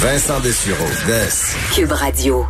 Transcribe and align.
Vincent 0.00 0.38
Dessureau, 0.38 0.86
Cube 1.74 1.90
Radio. 1.90 2.46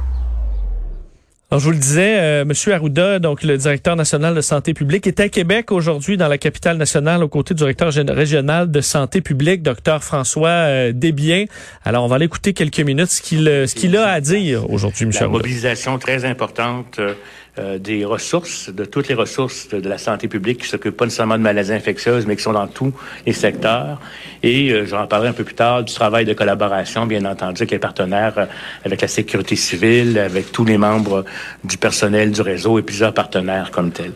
Alors, 1.50 1.60
je 1.60 1.64
vous 1.64 1.70
le 1.70 1.78
disais, 1.78 2.18
euh, 2.20 2.42
M. 2.42 2.52
Arruda, 2.74 3.18
donc 3.20 3.42
le 3.42 3.56
directeur 3.56 3.96
national 3.96 4.34
de 4.34 4.42
santé 4.42 4.74
publique, 4.74 5.06
est 5.06 5.18
à 5.18 5.30
Québec 5.30 5.72
aujourd'hui 5.72 6.18
dans 6.18 6.28
la 6.28 6.36
capitale 6.36 6.76
nationale 6.76 7.24
aux 7.24 7.28
côtés 7.28 7.54
du 7.54 7.58
directeur 7.60 7.90
régional 7.90 8.70
de 8.70 8.80
santé 8.82 9.22
publique, 9.22 9.62
Dr 9.62 10.02
François 10.02 10.50
euh, 10.50 10.92
Desbiens. 10.92 11.46
Alors, 11.86 12.04
on 12.04 12.08
va 12.08 12.18
l'écouter 12.18 12.52
quelques 12.52 12.80
minutes 12.80 13.08
ce 13.08 13.22
qu'il 13.22 13.44
ce 13.44 13.74
qu'il 13.74 13.96
a 13.96 14.08
à 14.08 14.20
dire 14.20 14.70
aujourd'hui, 14.70 15.06
M. 15.06 15.12
Arruda. 15.14 15.28
mobilisation 15.28 15.98
très 15.98 16.26
importante 16.26 17.00
euh, 17.58 17.78
des 17.78 18.04
ressources, 18.04 18.70
de 18.70 18.84
toutes 18.84 19.08
les 19.08 19.14
ressources 19.14 19.68
de, 19.68 19.88
la 19.88 19.98
santé 19.98 20.28
publique 20.28 20.62
qui 20.62 20.68
s'occupent 20.68 20.96
pas 20.96 21.06
nécessairement 21.06 21.38
de 21.38 21.42
maladies 21.42 21.72
infectieuses, 21.72 22.26
mais 22.26 22.36
qui 22.36 22.42
sont 22.42 22.52
dans 22.52 22.66
tous 22.68 22.92
les 23.26 23.32
secteurs. 23.32 24.00
Et 24.42 24.70
euh, 24.70 24.86
j'en 24.86 25.06
parlerai 25.06 25.30
un 25.30 25.32
peu 25.32 25.44
plus 25.44 25.54
tard 25.54 25.82
du 25.82 25.92
travail 25.92 26.24
de 26.24 26.34
collaboration, 26.34 27.06
bien 27.06 27.24
entendu, 27.24 27.62
avec 27.62 27.70
les 27.70 27.78
partenaires, 27.78 28.34
euh, 28.38 28.46
avec 28.84 29.00
la 29.00 29.08
sécurité 29.08 29.56
civile, 29.56 30.18
avec 30.18 30.52
tous 30.52 30.64
les 30.64 30.78
membres 30.78 31.24
du 31.64 31.78
personnel 31.78 32.30
du 32.30 32.42
réseau 32.42 32.78
et 32.78 32.82
plusieurs 32.82 33.14
partenaires 33.14 33.70
comme 33.70 33.90
tels. 33.90 34.12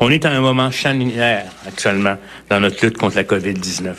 On 0.00 0.10
est 0.10 0.24
à 0.24 0.30
un 0.30 0.40
moment 0.40 0.70
charnière 0.70 1.46
actuellement 1.66 2.16
dans 2.50 2.60
notre 2.60 2.84
lutte 2.84 2.98
contre 2.98 3.16
la 3.16 3.22
COVID-19. 3.22 3.94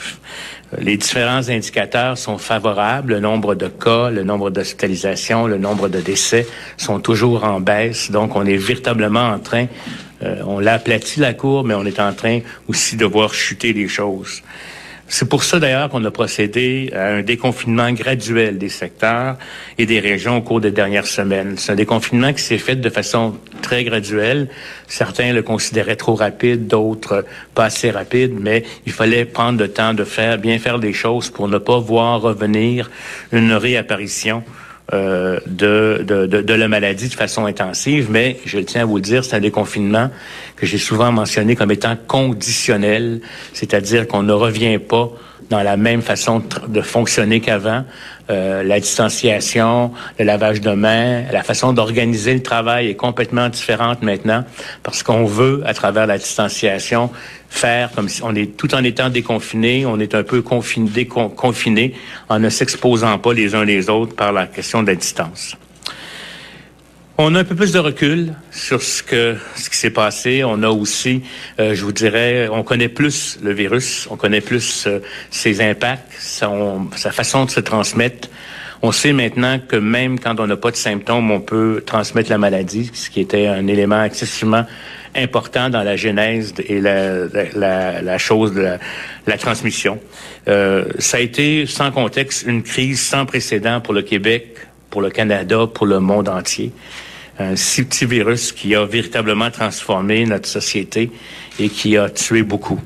Les 0.79 0.97
différents 0.97 1.47
indicateurs 1.47 2.17
sont 2.17 2.37
favorables. 2.37 3.13
Le 3.13 3.19
nombre 3.21 3.55
de 3.55 3.67
cas, 3.67 4.09
le 4.09 4.23
nombre 4.23 4.49
d'hospitalisations, 4.49 5.47
le 5.47 5.57
nombre 5.57 5.87
de 5.87 6.01
décès 6.01 6.45
sont 6.77 6.99
toujours 6.99 7.45
en 7.45 7.61
baisse. 7.61 8.11
Donc, 8.11 8.35
on 8.35 8.45
est 8.45 8.57
véritablement 8.57 9.29
en 9.29 9.39
train, 9.39 9.67
euh, 10.23 10.41
on 10.45 10.59
l'a 10.59 10.73
aplati 10.73 11.21
la 11.21 11.33
courbe, 11.33 11.67
mais 11.67 11.75
on 11.75 11.85
est 11.85 11.99
en 11.99 12.13
train 12.13 12.41
aussi 12.67 12.97
de 12.97 13.05
voir 13.05 13.33
chuter 13.33 13.71
les 13.71 13.87
choses. 13.87 14.41
C'est 15.07 15.29
pour 15.29 15.43
ça 15.43 15.59
d'ailleurs 15.59 15.89
qu'on 15.89 16.03
a 16.03 16.09
procédé 16.09 16.91
à 16.93 17.09
un 17.09 17.21
déconfinement 17.21 17.91
graduel 17.91 18.57
des 18.57 18.69
secteurs 18.69 19.37
et 19.77 19.85
des 19.85 19.99
régions 19.99 20.37
au 20.37 20.41
cours 20.41 20.59
des 20.59 20.71
dernières 20.71 21.05
semaines. 21.05 21.57
C'est 21.57 21.73
un 21.73 21.75
déconfinement 21.75 22.33
qui 22.33 22.41
s'est 22.41 22.57
fait 22.57 22.75
de 22.75 22.89
façon 22.89 23.37
très 23.61 23.83
graduelle. 23.83 24.49
Certains 24.87 25.31
le 25.31 25.43
considéraient 25.43 25.95
trop 25.95 26.15
rapide, 26.15 26.65
d'autres 26.67 27.23
pas 27.53 27.65
assez 27.65 27.91
rapide, 27.91 28.33
mais 28.39 28.63
il 28.87 28.91
fallait 28.91 29.25
prendre 29.25 29.59
le 29.59 29.67
temps 29.69 29.93
de 29.93 30.03
faire 30.03 30.39
bien 30.39 30.57
faire 30.57 30.79
des 30.79 30.93
choses 30.93 31.29
pour 31.29 31.47
ne 31.47 31.59
pas 31.59 31.77
voir 31.77 32.21
revenir 32.21 32.89
une 33.31 33.53
réapparition 33.53 34.43
euh, 34.93 35.39
de, 35.47 36.03
de, 36.07 36.27
de, 36.27 36.53
la 36.53 36.67
maladie 36.67 37.09
de 37.09 37.13
façon 37.15 37.45
intensive, 37.45 38.09
mais 38.11 38.37
je 38.45 38.59
tiens 38.59 38.83
à 38.83 38.85
vous 38.85 38.99
dire, 38.99 39.25
c'est 39.25 39.35
un 39.35 39.39
déconfinement 39.39 40.11
que 40.55 40.67
j'ai 40.67 40.77
souvent 40.77 41.11
mentionné 41.11 41.55
comme 41.55 41.71
étant 41.71 41.95
conditionnel, 42.07 43.21
c'est-à-dire 43.53 44.07
qu'on 44.07 44.21
ne 44.21 44.33
revient 44.33 44.77
pas 44.77 45.11
dans 45.49 45.63
la 45.63 45.75
même 45.75 46.01
façon 46.01 46.43
de 46.67 46.81
fonctionner 46.81 47.39
qu'avant. 47.39 47.83
Euh, 48.31 48.63
la 48.63 48.79
distanciation, 48.79 49.91
le 50.17 50.25
lavage 50.25 50.59
de 50.59 50.71
mains, 50.71 51.23
la 51.31 51.43
façon 51.43 51.73
d'organiser 51.73 52.33
le 52.33 52.41
travail 52.41 52.87
est 52.87 52.95
complètement 52.95 53.49
différente 53.49 54.01
maintenant 54.01 54.43
parce 54.81 55.03
qu'on 55.03 55.25
veut, 55.25 55.61
à 55.65 55.75
travers 55.75 56.07
la 56.07 56.17
distanciation, 56.17 57.11
faire 57.49 57.91
comme 57.91 58.09
si 58.09 58.23
on 58.23 58.33
est 58.33 58.57
tout 58.57 58.73
en 58.73 58.83
étant 58.83 59.09
déconfiné, 59.09 59.85
on 59.85 59.99
est 59.99 60.15
un 60.15 60.23
peu 60.23 60.41
confiné, 60.41 61.05
confiné 61.05 61.93
en 62.27 62.39
ne 62.39 62.49
s'exposant 62.49 63.19
pas 63.19 63.33
les 63.33 63.53
uns 63.53 63.63
les 63.63 63.89
autres 63.89 64.15
par 64.15 64.33
la 64.33 64.47
question 64.47 64.81
de 64.81 64.87
la 64.87 64.95
distance. 64.95 65.55
On 67.17 67.33
a 67.33 67.39
un 67.39 67.43
peu 67.45 67.55
plus 67.55 67.71
de 67.71 67.79
recul 67.79 68.33
sur 68.51 68.81
ce 68.81 69.01
que 69.01 69.37
ce 69.55 69.69
qui 69.69 69.77
s'est 69.77 69.89
passé. 69.89 70.43
On 70.43 70.61
a 70.63 70.67
aussi, 70.67 71.23
euh, 71.61 71.73
je 71.73 71.85
vous 71.85 71.93
dirais, 71.93 72.49
on 72.51 72.61
connaît 72.61 72.89
plus 72.89 73.39
le 73.41 73.53
virus, 73.53 74.05
on 74.11 74.17
connaît 74.17 74.41
plus 74.41 74.85
euh, 74.85 74.99
ses 75.31 75.61
impacts, 75.61 76.11
sa 76.19 77.11
façon 77.13 77.45
de 77.45 77.51
se 77.51 77.61
transmettre. 77.61 78.27
On 78.81 78.91
sait 78.91 79.13
maintenant 79.13 79.59
que 79.65 79.77
même 79.77 80.19
quand 80.19 80.41
on 80.41 80.47
n'a 80.47 80.57
pas 80.57 80.71
de 80.71 80.75
symptômes, 80.75 81.31
on 81.31 81.39
peut 81.39 81.81
transmettre 81.85 82.29
la 82.29 82.37
maladie, 82.37 82.91
ce 82.93 83.09
qui 83.09 83.21
était 83.21 83.47
un 83.47 83.65
élément 83.67 84.03
excessivement 84.03 84.65
important 85.15 85.69
dans 85.69 85.83
la 85.83 85.95
genèse 85.95 86.53
et 86.67 86.81
la, 86.81 88.17
chose 88.17 88.53
de 88.53 88.59
la, 88.59 88.77
la 89.25 89.37
transmission. 89.37 90.01
Euh, 90.49 90.83
ça 90.99 91.15
a 91.15 91.19
été, 91.21 91.65
sans 91.65 91.91
contexte, 91.91 92.43
une 92.45 92.61
crise 92.61 92.99
sans 92.99 93.25
précédent 93.25 93.79
pour 93.79 93.93
le 93.93 94.01
Québec, 94.01 94.67
pour 94.95 95.01
le 95.01 95.09
Canada, 95.09 95.67
pour 95.67 95.87
le 95.87 95.99
monde 95.99 96.29
entier. 96.29 96.71
Un 97.37 97.57
si 97.57 97.83
petit 97.83 98.05
virus 98.05 98.53
qui 98.53 98.75
a 98.75 98.85
véritablement 98.85 99.51
transformé 99.51 100.25
notre 100.25 100.47
société 100.47 101.11
et 101.59 101.67
qui 101.67 101.97
a 101.97 102.09
tué 102.09 102.43
beaucoup. 102.43 102.79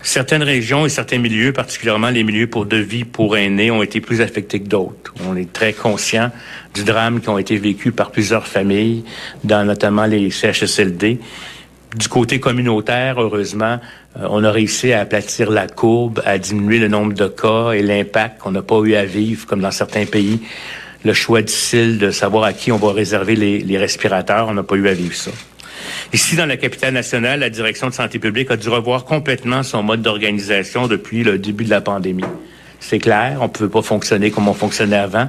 Certaines 0.00 0.44
régions 0.44 0.86
et 0.86 0.88
certains 0.88 1.18
milieux, 1.18 1.52
particulièrement 1.52 2.10
les 2.10 2.22
milieux 2.22 2.46
pour 2.46 2.66
de 2.66 2.76
vie 2.76 3.02
pour 3.02 3.36
aînés, 3.36 3.72
ont 3.72 3.82
été 3.82 4.00
plus 4.00 4.20
affectés 4.20 4.60
que 4.60 4.68
d'autres. 4.68 5.12
On 5.28 5.34
est 5.34 5.52
très 5.52 5.72
conscient 5.72 6.30
du 6.72 6.84
drame 6.84 7.20
qui 7.20 7.28
ont 7.30 7.38
été 7.38 7.56
vécus 7.56 7.92
par 7.92 8.12
plusieurs 8.12 8.46
familles, 8.46 9.02
dans 9.42 9.64
notamment 9.64 10.06
les 10.06 10.30
CHSLD. 10.30 11.18
Du 11.96 12.06
côté 12.06 12.38
communautaire, 12.38 13.20
heureusement, 13.20 13.80
euh, 14.16 14.28
on 14.30 14.44
a 14.44 14.52
réussi 14.52 14.92
à 14.92 15.00
aplatir 15.00 15.50
la 15.50 15.66
courbe, 15.66 16.22
à 16.24 16.38
diminuer 16.38 16.78
le 16.78 16.86
nombre 16.86 17.12
de 17.12 17.26
cas 17.26 17.72
et 17.72 17.82
l'impact 17.82 18.40
qu'on 18.40 18.52
n'a 18.52 18.62
pas 18.62 18.78
eu 18.82 18.94
à 18.94 19.04
vivre, 19.04 19.46
comme 19.46 19.62
dans 19.62 19.72
certains 19.72 20.06
pays 20.06 20.40
le 21.04 21.12
choix 21.12 21.42
difficile 21.42 21.98
de 21.98 22.10
savoir 22.10 22.44
à 22.44 22.52
qui 22.52 22.72
on 22.72 22.76
va 22.76 22.92
réserver 22.92 23.36
les, 23.36 23.78
respirateurs. 23.78 24.48
On 24.48 24.54
n'a 24.54 24.62
pas 24.62 24.76
eu 24.76 24.88
à 24.88 24.94
vivre 24.94 25.14
ça. 25.14 25.30
Ici, 26.12 26.36
dans 26.36 26.46
la 26.46 26.56
capitale 26.56 26.94
nationale, 26.94 27.40
la 27.40 27.50
direction 27.50 27.88
de 27.88 27.94
santé 27.94 28.18
publique 28.18 28.50
a 28.50 28.56
dû 28.56 28.68
revoir 28.68 29.04
complètement 29.04 29.62
son 29.62 29.82
mode 29.82 30.02
d'organisation 30.02 30.86
depuis 30.86 31.22
le 31.22 31.38
début 31.38 31.64
de 31.64 31.70
la 31.70 31.80
pandémie. 31.80 32.24
C'est 32.80 32.98
clair, 32.98 33.38
on 33.40 33.44
ne 33.44 33.48
pouvait 33.48 33.68
pas 33.68 33.82
fonctionner 33.82 34.30
comme 34.30 34.48
on 34.48 34.54
fonctionnait 34.54 34.96
avant. 34.96 35.28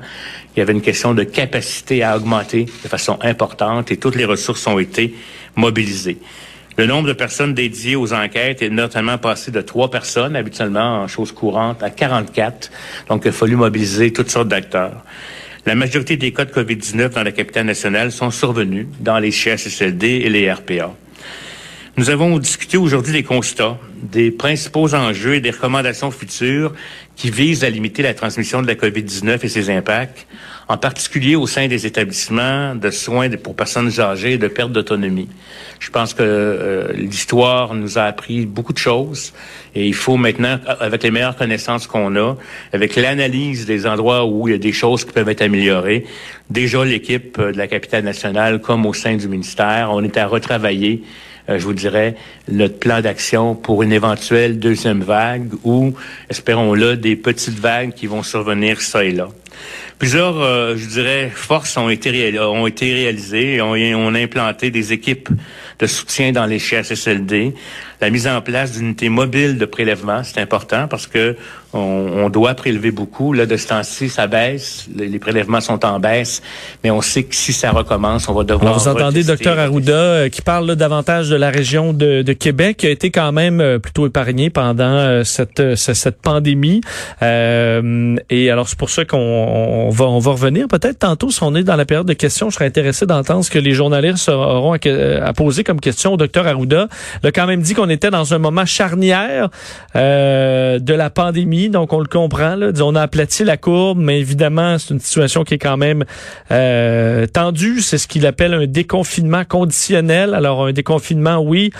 Il 0.56 0.60
y 0.60 0.62
avait 0.62 0.74
une 0.74 0.82
question 0.82 1.14
de 1.14 1.24
capacité 1.24 2.04
à 2.04 2.16
augmenter 2.18 2.66
de 2.66 2.88
façon 2.88 3.18
importante 3.22 3.92
et 3.92 3.98
toutes 3.98 4.16
les 4.16 4.26
ressources 4.26 4.66
ont 4.68 4.80
été 4.80 5.14
mobilisées. 5.56 6.18
Le 6.78 6.86
nombre 6.86 7.08
de 7.08 7.14
personnes 7.14 7.54
dédiées 7.54 7.96
aux 7.96 8.14
enquêtes 8.14 8.62
est 8.62 8.70
notamment 8.70 9.18
passé 9.18 9.52
de 9.52 9.62
trois 9.62 9.90
personnes, 9.90 10.36
habituellement 10.36 11.04
en 11.04 11.08
chose 11.08 11.32
courante, 11.32 11.82
à 11.82 11.90
44. 11.90 12.70
Donc, 13.08 13.22
il 13.24 13.30
a 13.30 13.32
fallu 13.32 13.56
mobiliser 13.56 14.12
toutes 14.12 14.30
sortes 14.30 14.50
d'acteurs. 14.50 15.02
La 15.66 15.74
majorité 15.74 16.16
des 16.16 16.32
cas 16.32 16.46
de 16.46 16.52
COVID-19 16.52 17.10
dans 17.10 17.24
la 17.24 17.32
capitale 17.32 17.66
nationale 17.66 18.12
sont 18.12 18.30
survenus 18.30 18.86
dans 19.00 19.18
les 19.18 19.32
CHSLD 19.32 20.08
et 20.08 20.30
les 20.30 20.52
RPA. 20.52 20.94
Nous 21.98 22.10
avons 22.10 22.38
discuté 22.40 22.76
aujourd'hui 22.76 23.14
des 23.14 23.24
constats, 23.24 23.78
des 24.02 24.30
principaux 24.30 24.94
enjeux 24.94 25.36
et 25.36 25.40
des 25.40 25.52
recommandations 25.52 26.12
futures 26.12 26.74
qui 27.16 27.32
visent 27.32 27.64
à 27.64 27.70
limiter 27.70 28.04
la 28.04 28.14
transmission 28.14 28.62
de 28.62 28.68
la 28.68 28.76
COVID-19 28.76 29.40
et 29.42 29.48
ses 29.48 29.70
impacts, 29.70 30.28
en 30.68 30.76
particulier 30.76 31.38
au 31.38 31.48
sein 31.48 31.70
des 31.70 31.86
établissements 31.86 32.76
de 32.76 32.90
soins 32.90 33.30
pour 33.38 33.56
personnes 33.56 33.98
âgées 34.02 34.34
et 34.34 34.38
de 34.38 34.50
perte 34.50 34.74
d'autonomie. 34.74 35.30
Je 35.80 35.90
pense 35.90 36.14
que 36.14 36.22
euh, 36.22 36.92
l'histoire 36.92 37.74
nous 37.74 37.98
a 37.98 38.04
appris 38.04 38.46
beaucoup 38.46 38.74
de 38.74 38.78
choses 38.78 39.32
et 39.74 39.88
il 39.88 39.94
faut 39.94 40.18
maintenant, 40.18 40.60
avec 40.82 41.02
les 41.02 41.12
meilleures 41.12 41.38
connaissances 41.38 41.88
qu'on 41.88 42.14
a, 42.18 42.36
avec 42.74 42.98
l'analyse 42.98 43.66
des 43.66 43.88
endroits 43.88 44.26
où 44.26 44.50
il 44.50 44.52
y 44.52 44.56
a 44.56 44.58
des 44.58 44.74
choses 44.74 45.06
qui 45.06 45.14
peuvent 45.14 45.30
être 45.30 45.44
améliorées, 45.44 46.04
déjà 46.50 46.84
l'équipe 46.84 47.40
de 47.40 47.58
la 47.58 47.68
capitale 47.68 48.04
nationale 48.04 48.60
comme 48.60 48.86
au 48.86 48.94
sein 48.94 49.16
du 49.16 49.30
ministère, 49.30 49.92
on 49.94 50.04
est 50.04 50.18
à 50.18 50.28
retravailler 50.28 51.04
euh, 51.04 51.35
je 51.48 51.64
vous 51.64 51.74
dirais, 51.74 52.16
notre 52.48 52.80
plan 52.80 53.02
d'action 53.02 53.56
pour 53.56 53.84
une 53.84 53.92
éventuelle 53.92 54.60
deuxième 54.60 55.04
vague 55.04 55.54
ou, 55.64 55.94
espérons-le, 56.30 56.98
des 56.98 57.16
petites 57.16 57.60
vagues 57.60 57.94
qui 57.94 58.08
vont 58.08 58.24
survenir 58.24 58.82
ça 58.82 59.04
et 59.04 59.12
là. 59.12 59.30
Plusieurs, 59.98 60.40
euh, 60.40 60.76
je 60.76 60.88
dirais, 60.88 61.32
forces 61.34 61.78
ont 61.78 61.90
été, 61.90 62.40
ont 62.40 62.68
été 62.68 62.94
réalisées. 62.94 63.62
On, 63.62 63.74
on 63.74 64.16
a 64.16 64.20
implanté 64.20 64.70
des 64.70 64.94
équipes 64.94 65.30
de 65.80 65.88
soutien 65.88 66.32
dans 66.32 66.46
les 66.46 66.60
CHSLD. 66.60 67.54
la 68.02 68.10
mise 68.10 68.28
en 68.28 68.42
place 68.42 68.74
d'unités 68.74 69.10
mobiles 69.10 69.58
de 69.58 69.66
prélèvement, 69.66 70.24
c'est 70.24 70.40
important 70.40 70.88
parce 70.88 71.08
que 71.08 71.36
on, 71.76 72.30
doit 72.30 72.54
prélever 72.54 72.92
beaucoup. 72.92 73.34
Là, 73.34 73.46
de 73.46 73.58
ce 73.58 73.68
temps-ci, 73.68 74.10
ça 74.10 74.28
baisse. 74.28 74.88
Les, 74.96 75.20
prélèvements 75.20 75.62
sont 75.62 75.86
en 75.86 76.00
baisse. 76.00 76.42
Mais 76.84 76.92
on 76.92 77.02
sait 77.02 77.24
que 77.24 77.36
si 77.36 77.54
ça 77.54 77.72
recommence, 77.72 78.30
on 78.30 78.34
va 78.34 78.44
devoir. 78.44 78.68
Alors, 78.68 78.80
vous 78.80 78.88
entendez 78.88 79.24
Dr 79.24 79.60
Arruda 79.60 79.94
euh, 79.94 80.30
qui 80.30 80.42
parle 80.42 80.76
davantage 80.76 81.30
de 81.30 81.36
la 81.36 81.50
région 81.50 81.94
de, 81.94 82.24
Québec, 82.34 82.78
qui 82.78 82.88
a 82.88 82.90
été 82.90 83.12
quand 83.12 83.32
même 83.32 83.60
euh, 83.60 83.80
plutôt 83.80 84.08
épargnée 84.08 84.50
pendant 84.50 84.84
euh, 84.84 85.24
cette, 85.24 85.76
cette 85.76 86.22
pandémie. 86.22 86.82
et 87.22 88.50
alors, 88.50 88.70
c'est 88.70 88.78
pour 88.78 88.90
ça 88.90 89.06
qu'on 89.06 89.85
va, 89.90 90.06
on 90.06 90.20
va 90.20 90.32
revenir 90.32 90.68
peut-être 90.68 91.00
tantôt, 91.00 91.32
si 91.32 91.44
on 91.44 91.56
est 91.56 91.64
dans 91.64 91.76
la 91.76 91.86
période 91.86 92.08
de 92.08 92.14
questions, 92.14 92.50
je 92.50 92.56
serais 92.56 92.66
intéressé 92.66 93.06
d'entendre 93.06 93.44
ce 93.44 93.52
que 93.52 93.60
les 93.60 93.74
journalistes 93.74 94.30
auront 94.30 94.74
à, 94.74 95.34
poser 95.34 95.64
comme 95.64 95.80
question 95.80 96.14
au 96.14 96.18
docteur 96.18 96.48
Arruda. 96.48 96.88
Il 97.24 97.28
a 97.28 97.32
quand 97.32 97.48
même 97.48 97.62
dit 97.62 97.74
qu'on 97.74 97.90
était 97.90 98.12
dans 98.12 98.34
un 98.34 98.38
moment 98.38 98.66
charnière 98.66 99.50
de 99.94 100.94
la 100.94 101.10
pandémie 101.10 101.36
donc 101.70 101.94
on 101.94 102.00
le 102.00 102.08
comprend. 102.08 102.56
Là. 102.56 102.72
On 102.82 102.96
a 102.96 103.02
aplati 103.02 103.44
la 103.44 103.58
courbe, 103.58 104.00
mais 104.00 104.20
évidemment, 104.20 104.78
c'est 104.78 104.94
une 104.94 105.00
situation 105.00 105.44
qui 105.44 105.56
est 105.56 105.60
quand 105.60 105.78
même 105.78 106.04
euh, 106.52 107.26
tendue. 107.28 107.82
C'est 107.82 107.98
ce 107.98 108.08
qu'il 108.08 108.26
appelle 108.26 108.54
un 108.54 108.68
déconfinement 108.68 109.44
conditionnel. 109.46 110.34
Alors 110.34 110.66
un 110.66 110.72
déconfinement, 110.72 111.40
oui, 111.40 111.72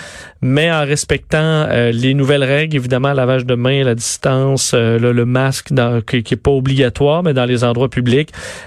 mais 0.42 0.70
en 0.70 0.84
respectant 0.84 1.38
euh, 1.68 1.92
les 1.92 2.14
nouvelles 2.14 2.44
règles, 2.44 2.76
évidemment, 2.76 3.12
lavage 3.12 3.46
de 3.46 3.54
main, 3.54 3.84
la 3.84 3.94
distance, 3.94 4.72
euh, 4.74 4.98
le, 4.98 5.24
masque 5.24 5.70
qui, 6.06 6.22
qui 6.22 6.34
est 6.34 6.36
pas 6.36 6.50
obligatoire, 6.50 7.22
mais 7.22 7.34
dans 7.34 7.44
les 7.44 7.64
endroits 7.64 7.88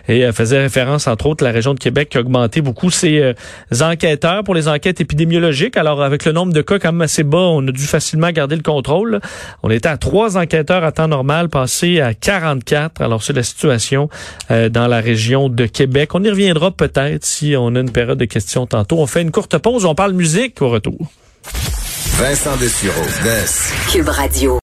Et 0.08 0.32
faisait 0.32 0.60
référence, 0.60 1.08
entre 1.08 1.28
autres, 1.28 1.44
à 1.44 1.48
la 1.48 1.54
région 1.54 1.74
de 1.74 1.80
Québec 1.80 2.10
qui 2.10 2.18
a 2.18 2.22
augmenté 2.22 2.62
beaucoup 2.62 2.90
ses 2.90 3.34
enquêteurs 3.82 4.44
pour 4.44 4.56
les 4.56 4.68
enquêtes 4.68 5.02
épidémiologiques. 5.02 5.78
Alors 5.78 6.04
avec 6.04 6.26
le 6.26 6.32
nombre 6.32 6.54
de 6.54 6.62
cas 6.62 6.80
quand 6.80 6.92
même 6.92 7.02
assez 7.02 7.24
bas, 7.24 7.38
on 7.38 7.68
a 7.68 7.72
dû 7.72 7.84
facilement 7.84 8.32
garder 8.32 8.56
le 8.56 8.64
contrôle. 8.64 9.20
On 9.64 9.70
était 9.70 9.90
à 9.90 9.98
trois 9.98 10.38
enquêteurs 10.38 10.84
à 10.84 10.92
temps 10.92 11.08
normal, 11.08 11.50
passé 11.50 12.02
à 12.02 12.14
44. 12.14 13.02
Alors, 13.02 13.24
c'est 13.24 13.34
la 13.34 13.44
situation 13.44 14.10
euh, 14.52 14.70
dans 14.70 14.88
la 14.88 15.00
région 15.00 15.50
de 15.50 15.66
Québec. 15.66 16.16
On 16.16 16.24
y 16.24 16.30
reviendra 16.30 16.72
peut-être 16.72 17.26
si 17.26 17.56
on 17.58 17.76
a 17.76 17.80
une 17.80 17.92
période 17.92 18.18
de 18.18 18.26
questions 18.26 18.66
tantôt. 18.66 19.00
On 19.00 19.08
fait 19.08 19.22
une 19.22 19.32
courte 19.32 19.58
pause, 19.58 19.86
on 19.86 19.96
parle 19.96 20.14
musique 20.14 20.62
au 20.62 20.70
retour. 20.70 20.98
Vincent 22.18 22.58
Dessureau, 22.58 23.06
Cube 23.92 24.10
Radio. 24.10 24.58